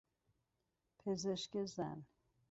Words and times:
پزشک 0.99 1.65
زن 1.65 2.05